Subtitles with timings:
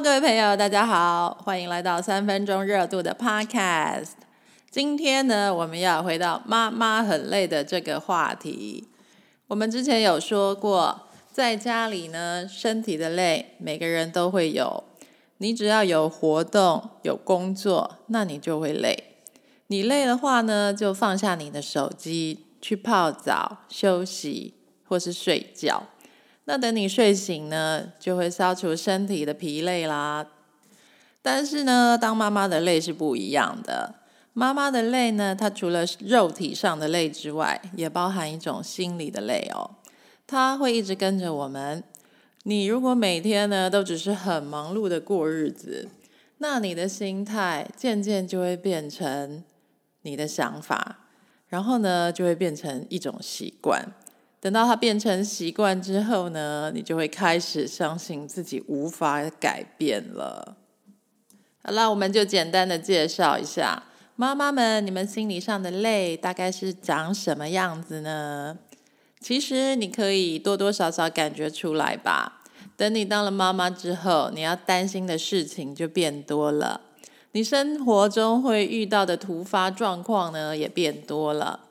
[0.00, 4.10] 各位朋友，大家好，欢迎来到三分钟热度的 Podcast。
[4.70, 8.86] 今天呢，我们要回到妈妈很累的这个话题。
[9.48, 14.84] 我们之前有说过，在家里呢，身体的累，每个人都会有。
[15.38, 19.16] 你只要有活动、有工作，那你就会累。
[19.66, 24.54] 你累的话呢，就放下你的手机，去泡澡、休息，
[24.86, 25.88] 或是睡觉。
[26.48, 30.26] 那等你睡醒呢，就会消除身体的疲累啦。
[31.20, 33.96] 但是呢，当妈妈的累是不一样的。
[34.32, 39.72] 妈妈的累呢，它除了肉体上的累之外，也包含一种心理的累哦。
[40.26, 41.84] 它会一直跟着我们。
[42.44, 45.90] 你如果每天呢都只是很忙碌的过日子，
[46.38, 49.44] 那你的心态渐渐就会变成
[50.00, 51.00] 你的想法，
[51.48, 53.92] 然后呢就会变成一种习惯。
[54.40, 60.56] 等到它变成习惯之后呢，你就会开始相信自己无法改变了。
[61.64, 63.82] 好了，我们就简单的介绍一下，
[64.14, 68.58] 妈妈们，你们心理上的累大概是长什么样子呢？
[69.20, 72.42] 其实你可以多多少少感觉出来吧。
[72.76, 76.80] 等你当了妈妈之后，你要担心的事情就变多了，
[77.32, 81.67] 你生活中会遇到的突发状况呢也变多了。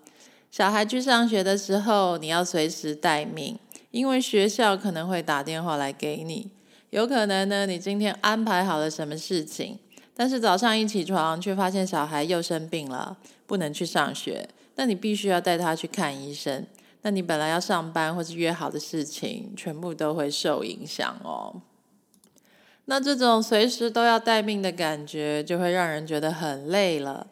[0.57, 3.59] 小孩去上学的时候，你要随时待命，
[3.91, 6.49] 因为学校可能会打电话来给你。
[6.89, 9.77] 有可能呢，你今天安排好了什么事情，
[10.15, 16.65] 但是早上一起床却发现小孩又生病了，不能去上学，那你必须要带他去看医生。
[17.03, 21.61] 那你本来要上班或是约好的事情，全部都会受影响哦。
[22.85, 27.27] 那这种随时都要待命的感觉，就会让人觉得很累了。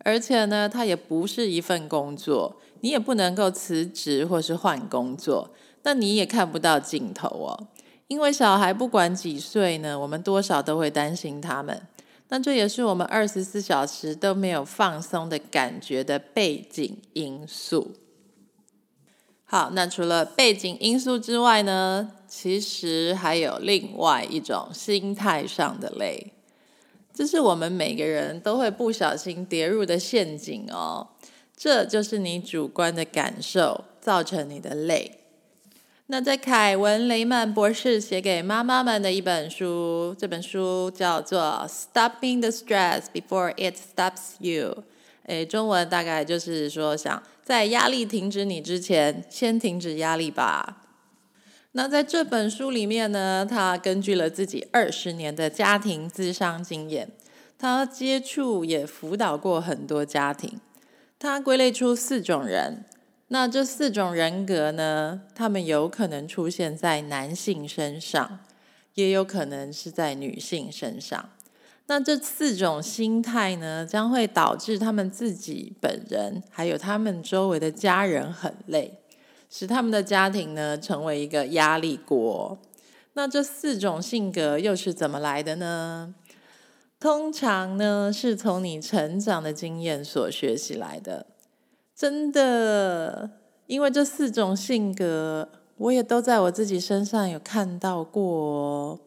[0.00, 2.60] 而且呢，它也不是一份工作。
[2.80, 5.50] 你也不能够辞职或是换工作，
[5.82, 7.68] 那你也看不到尽头哦。
[8.08, 11.82] 因为小孩不管几岁呢，我们多少都会担心他们。
[12.28, 17.94] 那这也是我们二十四小时都没有放松的感觉的背景因素。
[19.44, 26.32] 好，那除了背景因素之外呢，其实还有另外一种心态上的累，
[27.14, 31.06] 这是我们每个人都会不小心跌入的陷阱哦。
[31.56, 35.20] 这就是你主观的感受造成你的累。
[36.08, 44.70] 那在凯文雷曼博士写给妈妈们的一本书，这本书叫做《Stopping the Stress Before It Stops You》。
[45.24, 50.84] 诶，中文大概就是说，想在压力停止你之前，先停止压力吧。
[51.72, 57.10] 那在这本书里面呢，他根据了自己二十年的家庭咨商经验，
[57.58, 60.60] 他接触也辅导过很多家庭。
[61.18, 62.84] 他归类出四种人，
[63.28, 68.40] 那这四种人格呢，他们有可能出现在男性身上，
[68.94, 71.30] 也有可能是在女性身上。
[71.86, 78.98] 那这四种心态呢，将会导致他们自己本人，还有他们周围的家人很累，
[79.48, 82.58] 使他们的家庭呢成为一个压力锅。
[83.14, 86.14] 那这四种性格又是怎么来的呢？
[86.98, 91.26] 通常呢，是从你成长的经验所学习来的，
[91.94, 93.30] 真的，
[93.66, 98.98] 因为这四种性格，我也都在我自己身上有看到过。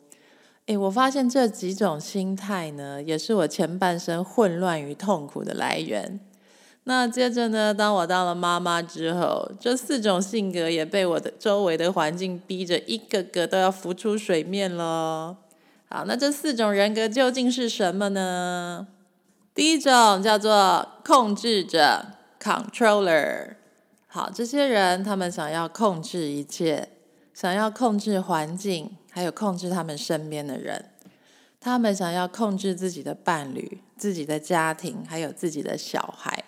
[0.68, 6.20] 诶，我发现这几种心态呢，也是我前半生混乱与痛苦的来源。
[6.84, 15.38] 那接着呢，当我当了妈妈之后，这四种性格也被我的周围的环境逼着一个个都要浮出水面了。
[15.92, 18.88] 好，那这四种人格究竟是什么呢？
[19.56, 22.06] 第一种叫做控制者
[22.40, 23.56] （controller）。
[24.06, 26.90] 好，这些人他们想要控制一切，
[27.34, 30.92] 想要控制环境，还有控制他们身边的人。
[31.60, 36.44] 他们想要控制自己的伴侣、自己的家庭，还有自己的小孩。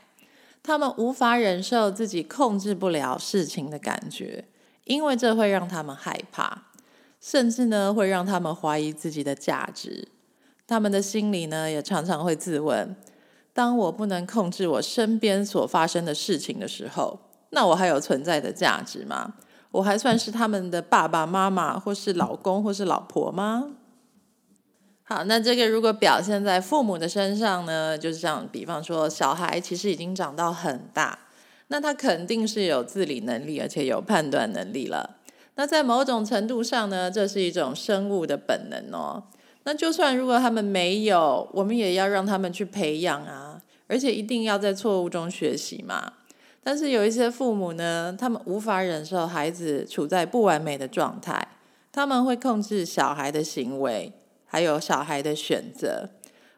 [0.62, 4.46] 他们无法忍受自己控制不了事情的感觉，
[4.84, 6.66] 因为这会让他们害怕。
[7.22, 10.08] 甚至呢，会让他们怀疑自己的价值。
[10.68, 12.96] 他们的心里呢，也常常会自问：
[13.54, 17.20] 当我不能控制我身边所发生的事情的时候，
[17.52, 19.36] 那我还有存在的价值吗？
[19.72, 23.76] 我还算是他们的爸爸妈妈，或是老公，或是老婆吗？
[25.04, 31.20] 好，那这个如果表现在父母的身上呢，就是像比方说，小孩其实已经长到很大，
[31.68, 35.18] 那他肯定是有自理能力，而且有判断能力了。
[35.62, 39.22] 那在某种程度上呢，这是一种生物的本能哦。
[39.64, 46.14] 那就算如果他们没有，我们也要让他们去培养啊，而且一定要在错误中学习嘛。
[46.64, 51.50] 但是有一些父母呢，他们无法忍受孩子处在不完美的状态，
[51.92, 54.12] 他们会控制小孩的行为，
[54.48, 56.10] 还有小孩的选择，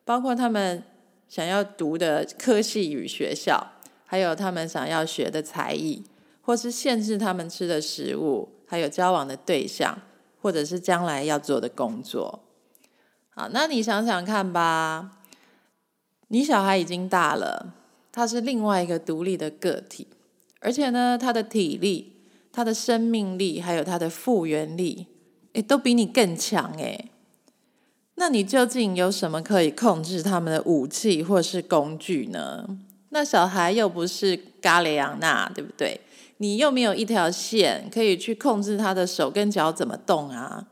[0.05, 0.81] 包括他们
[1.27, 3.67] 想要读的科系与学校，
[4.05, 6.05] 还有他们想要学的才艺，
[6.41, 9.95] 或是限制他们吃的食物，还有交往的对象，
[10.41, 12.39] 或者是将来要做的工作。
[13.29, 15.19] 好，那你想想看吧，
[16.29, 17.75] 你小孩已经大了，
[18.11, 20.07] 他是另外一个独立的个体，
[20.59, 22.13] 而且呢，他的体力、
[22.51, 25.05] 他的生命力，还有他的复原力。
[25.53, 27.11] 诶，都比你更强诶。
[28.15, 32.79] 那你究竟有什么可以控制他们的武器或是工具呢？
[33.09, 36.01] 那小孩又不是嘎雷昂纳，对不对？
[36.43, 40.67] 你又没有一条线可以去控制他的手跟脚怎么动啊？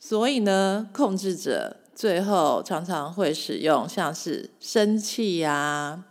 [0.00, 6.04] 所以呢，控制者最后常常会使用像是生气呀、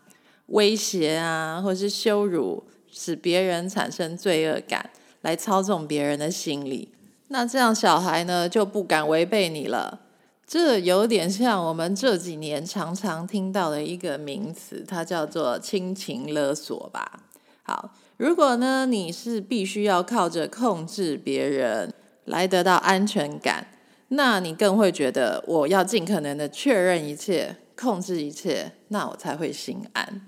[0.46, 4.92] 威胁啊，或是羞辱，使别人产生罪恶感，
[5.22, 6.94] 来操纵别人的心理。
[7.30, 10.02] 那这样小孩呢就不敢违背你了，
[10.46, 17.24] 这有点像我们这几年常常听到的一个名词，它叫做亲情勒索吧。
[17.64, 21.94] 好，如果呢你是必须要靠着控制别人
[22.26, 23.68] 来得到安全感，
[24.10, 30.22] 那你更会觉得我要尽可能的确认一切，控制一切，那我才会心安。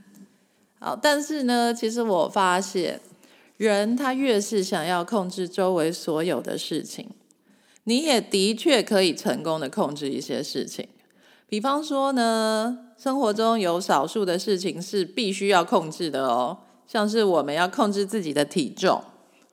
[0.80, 3.00] 好，但是呢，其实我发现。
[3.58, 7.08] 人他越是想要控制周围所有的事情，
[7.86, 10.90] 你也的确可以成功的控制一些事情。
[11.48, 19.04] 比方说呢，生活中有少数的事情是必须要控制的哦，像是我们要控制自己的体重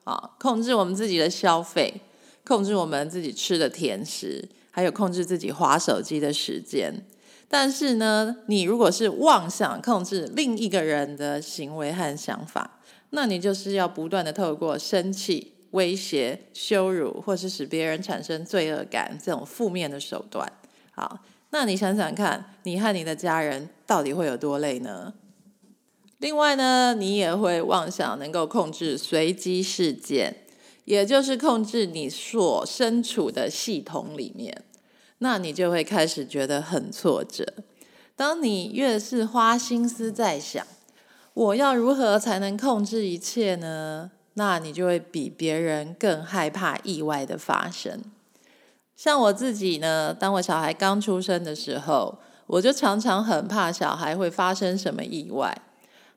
[0.05, 2.01] 啊，控制我们自己的消费，
[2.45, 7.05] 控制我们自己吃的甜食，还有控制自己划手机的时间。
[7.49, 12.81] 但是呢，你如果是妄想控制另一个人的行为和想法，
[13.11, 20.51] 那你就是要不断的透过生气、威胁、羞辱，或是使别人产生罪恶感这种负面的手段。
[20.93, 21.19] 好，
[21.51, 25.13] 那你想想看，你和你的家人到底会有多累呢？
[26.23, 30.37] 另外呢，你也会妄想能够控制随机事件，
[30.85, 34.63] 也就是控制你所身处的系统里面，
[35.19, 37.45] 那你就会开始觉得很挫折。
[38.15, 40.65] 当你越是花心思在想。
[41.35, 44.13] 我要如何才能控制一切呢？
[44.35, 48.01] 那你就会比别人更害怕意外的发生。
[48.95, 55.63] 像我自己呢，当我小孩刚出生的时候，我就常常很怕小孩会发生什么意外。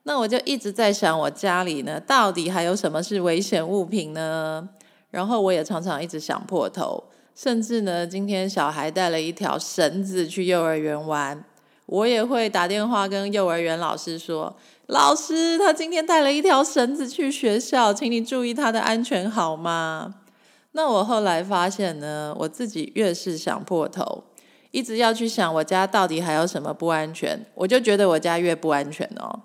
[0.08, 4.70] 那我就一直在想，我家里呢，到底还有什么是危险物品呢？
[5.10, 7.04] 然后我也常常一直想破头，
[7.34, 11.44] 甚至呢，今天小孩带了一条绳子去幼儿园玩，
[11.88, 14.56] 我也会打电话跟幼儿园老师说。
[14.88, 20.18] 老师，他今天带了一条绳子去学校，请你注意他的安全好吗？
[20.74, 24.26] 那我后来发现呢，我自己越是想破头，
[24.70, 29.40] 一直要去想我家到底还有什么不安全，我就觉得我家越不安全哦。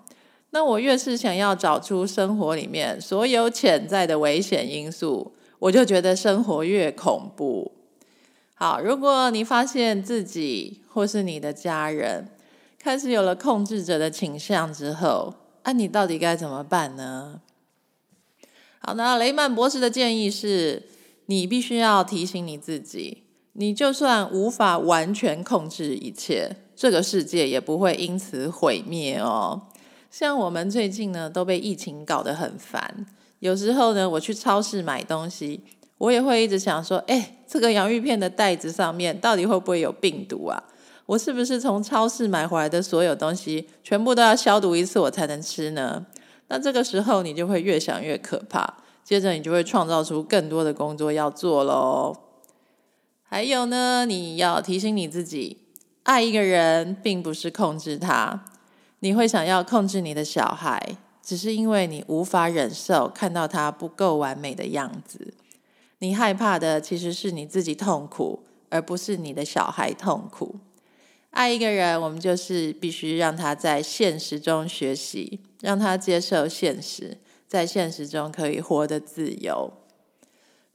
[0.51, 7.71] 那我越是想要找出生活里面所有潜在的危险因素，我就觉得生活越恐怖。
[8.53, 12.27] 好，如果你发现自己或是你的家人，
[12.77, 17.41] 开始有了控制者的倾向之后，那你到底该怎么办呢？
[18.79, 20.83] 好，那雷曼博士的建议是，
[21.27, 29.61] 你必须要提醒你自己，你就算无法完全控制一切，这个世界也不会因此毁灭哦。
[30.11, 33.05] 像我们最近呢，都被疫情搞得很烦，
[33.39, 35.63] 有时候呢，我去超市买东西，
[35.97, 40.61] 我也会一直想说，哎，这个洋芋片的袋子上面到底会不会有病毒啊？
[41.05, 46.05] 我是不是从超市买回来的所有东西全部都要消毒一次我才能吃呢？
[46.49, 48.75] 那这个时候你就会越想越可怕，
[49.05, 52.13] 接着你就会创造出更多的工作要做喽。
[53.23, 55.59] 还有呢，你要提醒你自己，
[56.03, 58.43] 爱一个人并不是控制他。
[59.01, 65.33] 你会想要控制你的小孩，只是因为你无法忍受看到他不够完美的样子。
[65.99, 70.55] 你害怕的其实是你自己痛苦，而不是你的小孩痛苦。
[71.31, 77.17] 爱一个人，我们就是必须让他在现实中学习，让他接受现实，
[77.47, 79.73] 在现实中可以活得自由。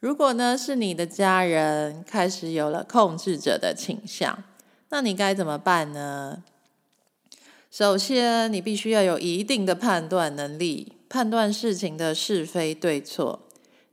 [0.01, 4.43] 如果呢是你的家人开始有了控制者的倾向，
[4.89, 6.43] 那你该怎么办呢？
[7.71, 13.41] 首先，你必须要有一定的判断能力，判断事情的是非对错。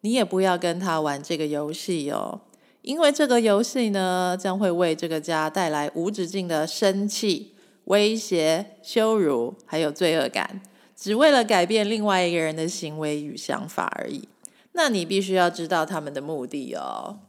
[0.01, 2.42] 你也不要跟他玩这个游戏哦。
[2.82, 7.53] 因为这个游戏呢，将会为这个家带来无止境的生气、
[7.86, 10.62] 威胁、羞辱，还有罪恶感，
[10.96, 14.27] 只为了改变另外一个人的行为与想法而已。
[14.74, 17.20] 那你必须要知道他们的目的哦。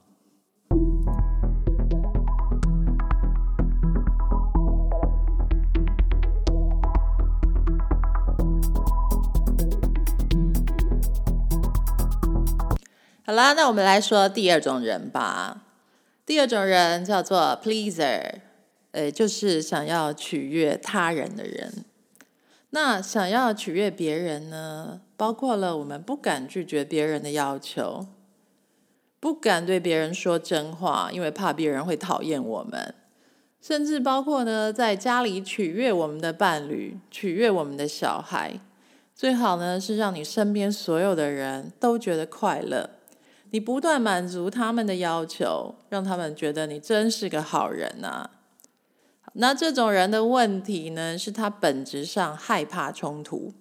[13.27, 15.63] 好啦，那我们来说第二种人吧。
[16.27, 18.35] 第二种人叫做 pleaser，
[18.91, 21.87] 呃，就是想要取悦他人的人。
[22.69, 28.09] 那想要取悦别人呢，包括了我们不敢拒绝别人的要求，
[29.19, 32.95] 不敢对别人说真话，因为怕别人会讨厌我们。
[33.63, 38.61] 甚至包括呢，在家里取悦我们的伴侣，取悦我们的小孩，
[39.15, 42.91] 最好呢是让你身边所有的人都觉得快乐。
[43.55, 48.29] 你不断满足他们的要求，让他们觉得你真是个好人呐。
[49.35, 53.53] 那这种人的问题呢，是他本质上害怕冲突。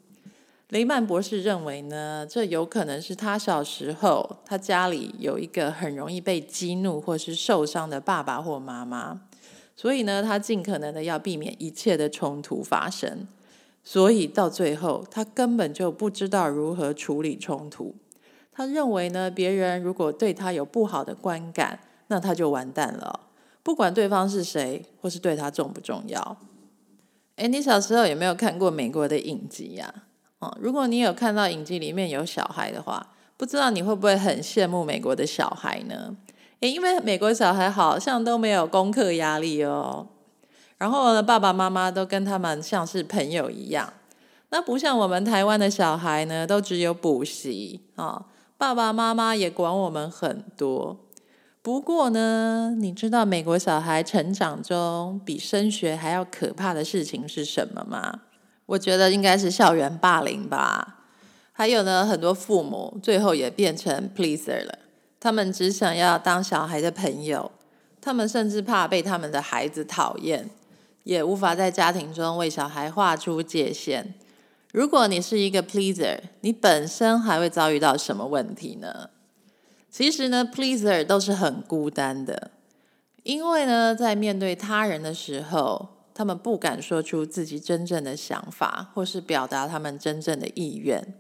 [0.70, 9.22] 雷曼博士认为呢，这有可能是他小时候他家里有一个很容易被激怒或是受伤的爸爸或妈妈。
[9.76, 13.28] 所以呢，他尽可能的要避免一切的冲突发生，
[13.84, 17.94] 所以到最后，他根本就不知道如何处理冲突。
[18.54, 23.20] 他认为呢，别人如果对他有不好的观感，那他就完蛋了，
[23.64, 26.38] 不管对方是谁，或是对他重不重要。
[27.36, 29.92] 哎，你小时候有没有看过美国的影集呀？
[30.40, 36.16] 哦，如果你有看到影集里面有小孩的话，不知道你会不会很羡慕美国的小孩呢？
[36.60, 40.08] 因为美国小孩好像都没有功课压力哦，
[40.78, 43.92] 然后呢，爸爸妈妈都跟他们像是朋友一样。
[44.50, 48.24] 那不像我们台湾的小孩呢，都只有补习啊，
[48.64, 50.98] 爸爸妈妈也管我们很多。
[51.62, 58.22] 不过呢，你知道美国小孩成长中比升学还要可怕的事情是什么吗？
[58.68, 61.00] 我觉得应该是校园霸凌吧。
[61.52, 64.80] 还有呢，很多父母最后也变成 pleaser 了。
[65.20, 67.52] 他们只想要当小孩的朋友，
[68.00, 70.50] 他们甚至怕被他们的孩子讨厌，
[71.04, 74.14] 也无法在家庭中为小孩画出界限。
[74.74, 79.12] 如果你是一个 pleaser，你本身还会遭遇到什么问题呢？
[79.92, 82.50] 其实呢，pleaser 都是很孤单的，
[83.22, 91.14] 因为呢，在面对他人的时候，他们不敢说出自己真正的想法，或是表达他们真正的意愿。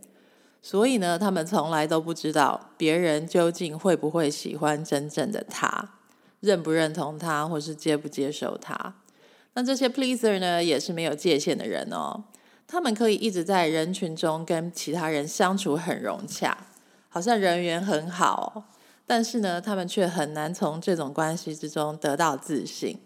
[0.64, 5.92] 所以呢，他们从来都不知道别人究竟会不会喜欢真正的他，
[6.40, 8.96] 认不认同他，或是接不接受他。
[9.54, 12.24] 那这些 pleaser 呢，也是没有界限的人哦。
[12.74, 16.58] 他们可以一直在人群中跟其他人相处很融洽，
[17.08, 18.72] 好像人缘很好。
[19.06, 22.98] 但是呢，他们却很难从这种关系之中得到自信，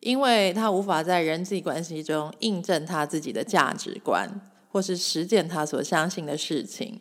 [0.00, 4.30] 因为他无法在人际关系中印证他自己的价值观。
[4.70, 6.98] 或是实践他所相信的事情。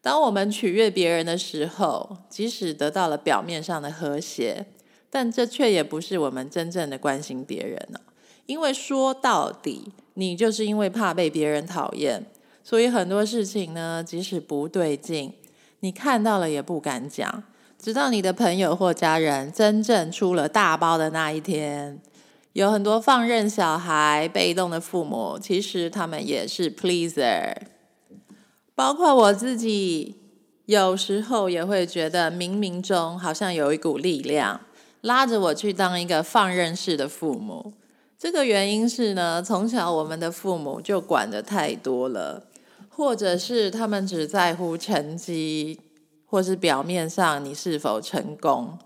[0.00, 4.64] 当我们取悦别人的时候，即使得到了表面上的和谐，
[5.10, 8.00] 但这却也不是我们真正的关心别人呢。
[8.46, 12.26] 因为说到底，你就是因为怕被别人讨厌，
[12.62, 15.32] 所以很多事情呢，即使不对劲，
[15.80, 17.44] 你看到了也不敢讲，
[17.78, 22.00] 直到你的朋友或家人真正出了大包的那一天。
[22.52, 27.54] 有很多放任小孩、被动的父母，其实他们也是 pleaser。
[28.74, 30.16] 包括我自己，
[30.66, 34.60] 有时候也会觉得冥冥中好像有一股力量
[35.00, 37.72] 拉着我去当一个放任式的父母。
[38.22, 42.40] 这个原因是呢，从小我们的父母就管的太多了，
[42.88, 45.80] 或者是他们只在乎成绩，
[46.26, 48.78] 或是表面上你是否成功。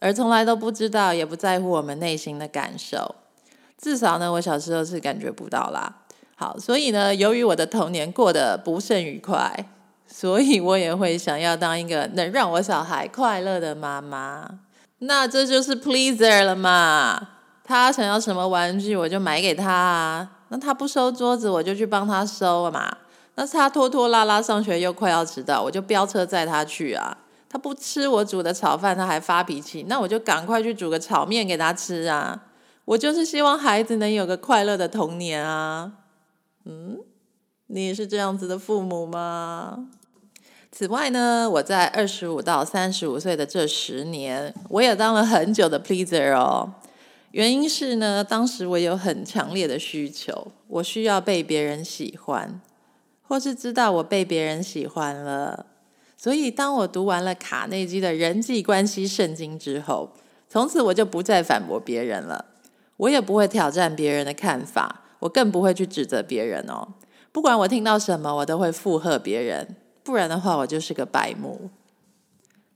[0.00, 3.14] 而从来都不知道，也不在乎我们内心的感受。
[3.78, 6.02] 至少呢，我小时候是感觉不到啦。
[6.36, 9.70] 好，所以呢，由于我的童年过得不甚愉快，
[10.06, 14.60] 所以我也会想要当一个能让我小孩快乐的妈妈。
[14.98, 17.30] 那这就是 pleaser 了嘛？
[17.64, 20.30] 他想要什么玩具，我就买给他啊。
[20.48, 22.94] 那他不收桌子，我就去帮他收嘛。
[23.36, 27.16] 那他拖拖拉拉上学又快要迟到，我就飙车载他去啊。
[27.48, 32.42] 他不吃我煮的炒饭，他还发脾气，那我就赶快去煮个炒面给他吃啊！
[32.84, 35.92] 我就是希望孩子能有个快乐的童年啊。
[36.64, 36.98] 嗯，
[37.68, 39.86] 你也是这样子的父母吗？
[40.70, 46.74] 此外呢，我在二十五到三十五岁的这十年，我也当了很久的 pleaser 哦。
[47.34, 52.60] 原因是呢，当时我有很强烈的需求，我需要被别人喜欢，
[53.22, 55.66] 或是知道我被别人喜欢了。
[56.16, 60.12] 所以，当我读完了卡内基的人际关系圣经之后，
[60.48, 62.44] 从此我就不再反驳别人了。
[62.98, 66.86] 我也不会挑战别人的看法，我更不会去指责别人哦。
[67.32, 69.74] 不管我听到什么，我都会附和别人。
[70.04, 71.70] 不然的话，我就是个白目。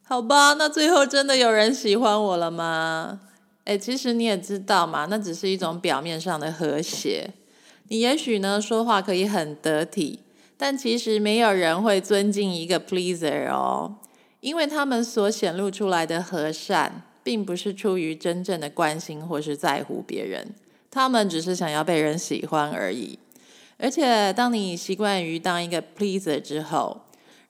[0.03, 3.21] 好吧，那最后真的有人喜欢我了吗？
[3.69, 7.29] 哎，其实你也知道嘛，那只是一种表面上的和谐。
[7.89, 10.21] 你也许呢，说话可以很得体。
[10.57, 13.97] 但其实没有人会尊敬一个 pleaser 哦，
[14.41, 20.55] 因为他们所显露出来的和善，并不是出于真正的关心或是在乎别人，
[20.91, 23.19] 他们只是想要被人喜欢而已。
[23.77, 27.03] 而且，当你习惯于当一个 pleaser 之后，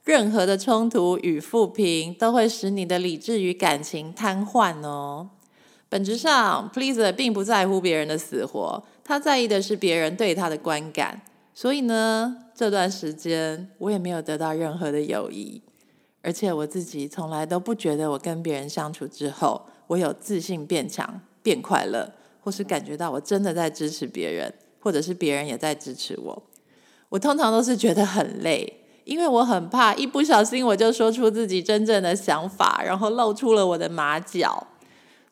[0.02, 5.28] 任何的冲突与负评都会使你的理智与感情瘫痪哦。
[5.88, 11.22] 本质上，pleaser 并不在乎别人的死活，他在意的是别人对他的观感。
[11.54, 15.62] 所以呢，这段时间我也没有得到任何的友谊，
[16.22, 26.42] 而且我自己从来都不觉得我跟别人相处之后，我有自信变强、变快乐，或是感觉到我真的在支持别人，或者是别人也在支持我。
[27.08, 28.74] 我通常都是觉得很累。
[29.04, 34.66] 因为我很怕一不小心我就说出自己真正的想法，然后露出了我的马脚。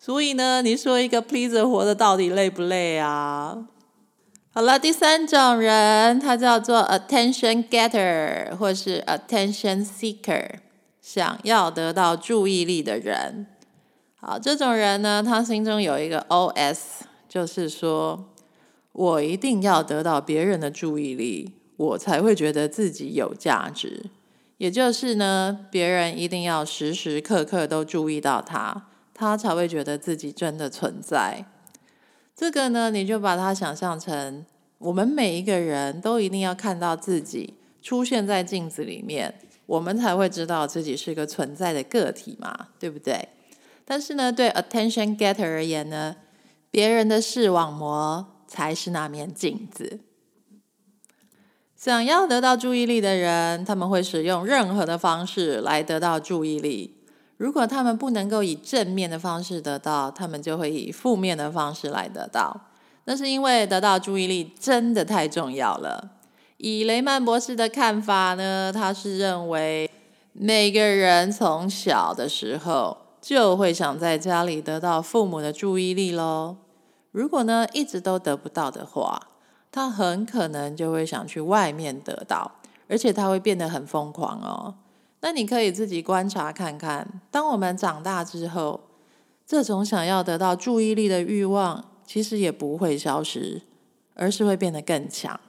[0.07, 3.67] 所以呢，你说一个 pleaser 活的到底累不累啊？
[4.53, 10.49] 好了，第三种人，他叫做 attention getter 或是 attention seeker，
[11.03, 13.49] 想要得到注意力的人。
[14.15, 16.79] 好，这种人呢，他心中有一个 OS，
[17.29, 18.29] 就是说
[18.93, 21.55] 我一定要得到别人的注意力。
[21.79, 24.05] 我才会觉得自己有价值，
[24.59, 28.87] 也就是呢，别人一定要时时刻刻都注意到他，
[29.19, 31.47] 他才会觉得自己真的存在。
[32.35, 34.45] 这个呢，你就把它想象成，
[34.77, 43.31] 我们每一个人都一定要看到自己出现在镜子里面，我们才会知道自己是个存在的个体嘛，对不对？
[43.87, 46.17] 但是呢，对 attention getter 而言呢，
[46.71, 50.01] 别人的视网膜才是那面镜子。
[51.75, 56.96] 想要得到注意力的人，他们会使用任何的方式来得到注意力。
[57.37, 62.59] 如果他们不能够以正面的方式得到，他们就会以负面的方式来得到。
[63.05, 66.13] 那是因为得到注意力真的太重要了。
[66.57, 69.91] 以雷曼博士的看法呢，他是认为
[70.33, 76.57] 每个人从小的时候就会想在家里得到父母的注意力喽。
[77.13, 79.21] 如果呢一直都得不到的话，
[79.71, 82.53] 他很可能就会想去外面得到，
[82.89, 84.75] 而且他会变得很疯狂哦。
[85.21, 88.89] 那你可以自己观察看看，当我们长大之后，
[89.47, 93.63] 这种想要得到注意力的欲望其实也不会消失，
[94.15, 95.41] 而是会变得更强。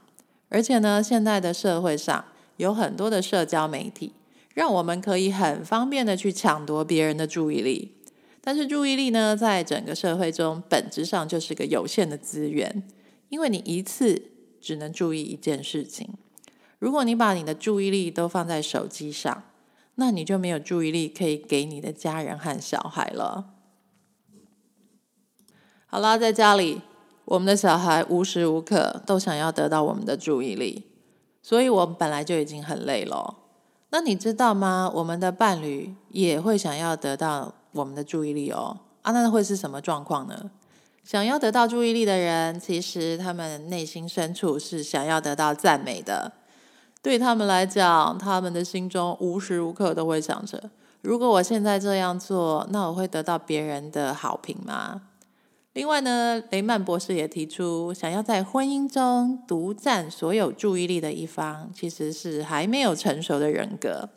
[0.50, 2.26] 而且呢，现在的社会上
[2.56, 4.14] 有很多的社交媒体，
[4.54, 7.94] 让我们可以很方便的去抢夺别人的注意力。
[8.42, 12.84] 但是注意力呢，在整个社会中本质上就是个有限的资源。
[13.30, 16.14] 因为你一次只能注意一件事情，
[16.80, 19.44] 如果你把你的注意力都放在手机上，
[20.00, 23.46] 那你就没有注意力可以给你的家人和小孩了。
[25.88, 26.82] 好啦，在家里，
[27.26, 30.86] 我们的小孩无时无刻都想要得到我们的注意力，
[31.42, 33.38] 所以我们本来就已经很累了。
[33.90, 34.92] 那你知道吗？
[34.94, 38.82] 我们的伴侣也会想要得到我们的注意力哦。
[39.02, 40.52] 啊，那会是什么状况呢？
[41.04, 46.34] 想要得到注意力的人，其实他们内心深处是想要得到赞美的。
[47.08, 50.62] 对他们来讲，他们的心中无时无刻都会想着：
[51.00, 55.04] 如果我现在这样做，那我会得到别人的好评吗？
[55.72, 64.10] 另外呢，雷曼博士也提出，想要在婚姻中独占所有注意力的一方，其实是还没有成熟的人格。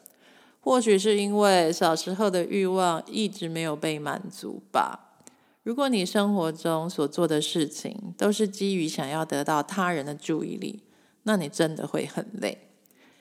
[0.58, 5.14] 或许是因为小时候的欲望一直没有被满足吧。
[5.62, 10.82] 如果你生活中所做的事情都是基于想要得到他人的注意力，
[11.22, 12.66] 那你真的会很累。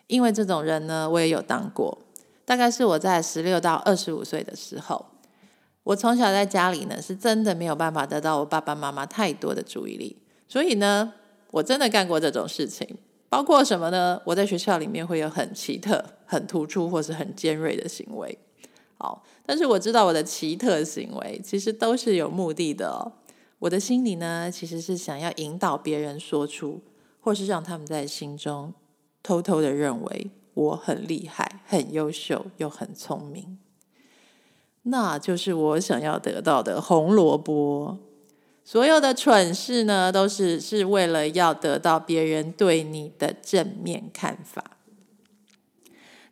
[0.10, 2.00] 因为这种人呢，我也有当过。
[2.43, 5.06] 大概是我在十六到二十五岁的时候，
[5.84, 10.17] 我从小在家里呢，是真的没有办法得到我爸爸妈妈太多的注意力。
[10.48, 11.13] 所以呢，
[11.52, 12.98] 我真的干过这种事情，
[13.30, 14.19] 包括什么呢？
[14.26, 18.36] 我在学校里面会有很奇特、很突出或是很尖锐的行为。
[18.98, 23.13] 好，但是我知道我的奇特行为其实都是有目的的哦。
[23.60, 26.82] 我的心里呢，其实是想要引导别人说出，
[27.22, 28.74] 或是让他们在心中
[29.21, 33.58] 偷偷的认为我很厉害、很优秀又很聪明。
[34.84, 37.99] 那就是我想要得到的红萝卜。
[38.63, 44.77] 所有的蠢事呢，都是是为了要得到别人对你的正面看法。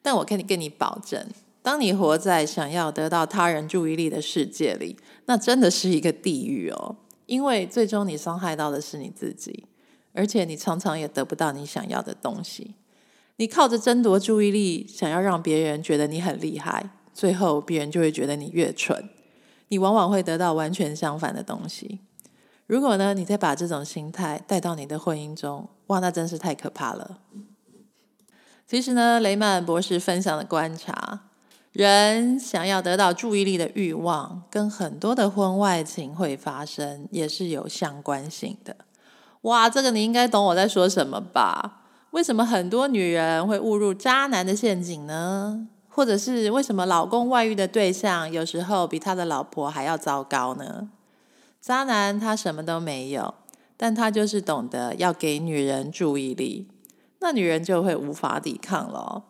[0.01, 1.27] 但我可以跟你保证。
[1.61, 4.95] 当你活在想要得到他人注意力的世界里，
[5.25, 6.95] 那真的是一个地狱哦！
[7.25, 9.65] 因为最终你伤害到的是你自己，
[10.17, 12.73] 而且你常常也得不到你想要的东西。
[13.35, 19.07] 你靠着争夺注意力，想要让别人觉得你很厉害，最后别人就会觉得你越蠢。
[19.67, 21.99] 你往往会得到完全相反的东西。
[22.65, 27.19] 如果呢，你再把这种心态带到你的婚姻中，哇，那真是太可怕了。
[28.67, 31.21] 其实呢，雷曼博士分享的观察。
[31.73, 38.75] 人想要得到注意力的欲望，跟很多的婚外情会发生，也是有相关性的。
[39.41, 41.83] 哇，这个你应该懂我在说什么吧？
[42.11, 45.67] 为什么很多女人会误入渣男的陷阱呢？
[45.87, 50.89] 或者是为什么老公外遇的对象有时候比他的老婆还要糟糕呢？
[51.59, 53.33] 渣男他什么都没有，
[53.75, 56.67] 但他就是懂得要给女人注意力，
[57.19, 59.23] 那女人就会无法抵抗了。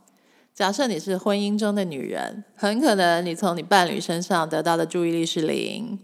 [0.53, 5.99] 假设你是婚姻中的女人，很可能你从你伴侣身上得到的注意力是零，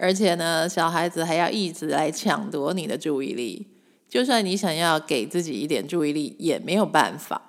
[0.00, 3.66] 而且呢，小孩子还要一直来抢夺你的注意力。
[4.08, 7.42] 就算你想要给自己一点注意力，也没有办法。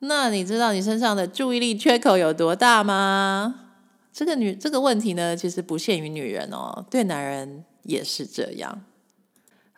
[0.00, 3.54] 那你知道你身上的注意力缺口有多大吗？
[4.12, 8.82] 这个女这个问题呢，其实不限于女人哦，对男人也是这样。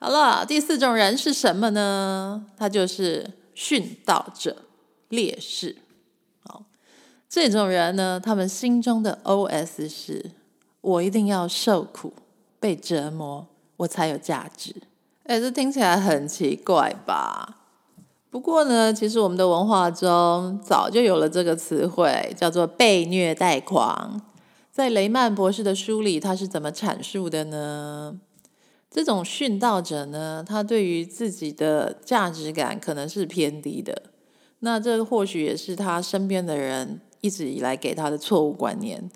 [0.01, 2.47] 好了，第四种人是什么呢？
[2.57, 4.65] 他就是殉道者、
[5.09, 5.77] 烈士。
[6.45, 6.65] 好
[7.29, 10.33] 这种人呢，他们心中的 O.S 是：
[10.81, 12.13] 我一定要受苦、
[12.61, 13.47] 被折磨，
[13.79, 14.75] 我才有价值。
[15.25, 17.57] 哎，这听起来很奇怪吧？
[18.31, 24.21] 不过呢，其实我们的文化中早就有了这个词汇，叫做“被虐待狂”。
[24.71, 28.21] 在雷曼博士的书里，他是怎么阐述的呢？
[28.91, 34.03] 这种殉道者呢，他对于自己的价值感可能是偏低的。
[34.61, 37.01] 那这或许也是他身边的人。
[37.21, 39.11] 一直以来给他的错误观念。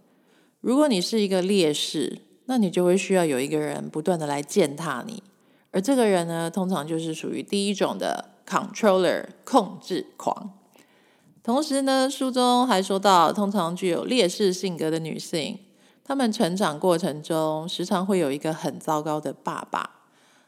[0.63, 5.21] 如果你是一个烈士，那你就会需要有一个人不断的来践踏你，
[5.73, 10.53] 而这个人呢，通常就是属于第一种的 controller 控制狂。
[11.43, 15.59] 同时呢，书中还说到，通常具有烈士性格的女性，
[16.05, 19.91] 她们成长过程中时常会有一个很糟糕的爸爸。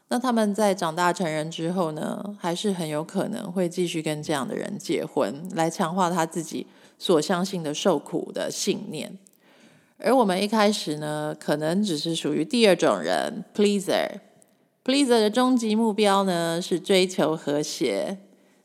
[0.07, 6.67] 那他们在长大成人之后呢，还是很有可能会继续跟这样的人结婚，来强化他自己。
[6.97, 9.17] 所相信的受苦的信念，
[9.97, 14.19] 而我们一开始呢，可能只是属于第二种人，pleaser。
[14.83, 18.17] pleaser 的终极目标呢是追求和谐，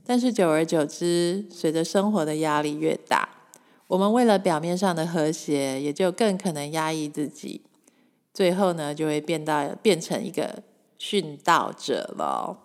[0.05, 3.29] 但是久而久之，随着生活的压力越大，
[3.87, 7.63] 我们为了表面上的和谐，也就更可能压抑自己，
[8.35, 10.63] 最后呢，就会变到变成一个
[10.99, 12.59] 殉道者了。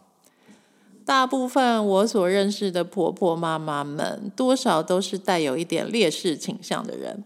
[1.06, 7.24] 大部分我所认识的婆婆妈妈们，多少都是带有一点劣势倾向的人。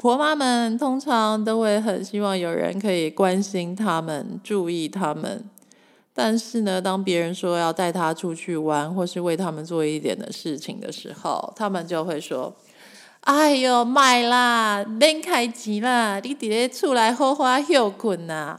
[0.00, 5.44] 婆妈们通常都会很希望有人可以关心他们、注意他们。
[6.14, 12.56] 但是呢，当别人说要带他出去玩，或是为他们做一点的事情的时候，他们就会说
[13.20, 18.58] ：“哎呦，买啦，免开钱啦，你伫咧厝内好好休困呐。”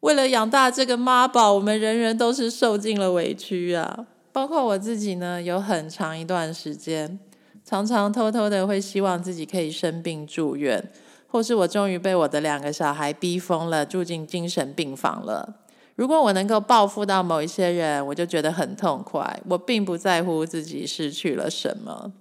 [0.00, 4.06] 为了养大这个妈宝，我们人人都是受尽了委屈啊！
[4.32, 7.18] 包括我自己呢，有很长一段时间，
[7.64, 10.90] 常常偷偷的会希望自己可以生病住院，
[11.26, 15.60] 或是我终于被我的两个小孩逼疯了，住进精神病房了。
[15.96, 19.40] 如果我能够报复到某一些人，我就觉得很痛快。
[19.48, 22.12] 我并不在乎自己失去了什么。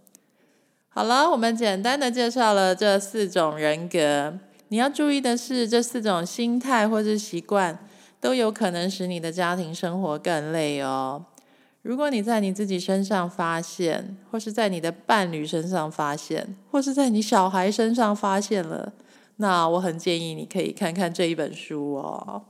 [0.89, 4.33] 好了，我们简单的介绍了这四种人格。
[4.67, 7.77] 你要注意的是，这四种心态或是习惯
[8.21, 11.25] 都有可能使你的家庭生活更累哦。
[11.83, 18.93] 如果你在你自己身上发现，或是在你的伴侣身上发现，或是在你小孩身上发现了，
[19.35, 22.45] 那我很建议你可以看看这一本书哦。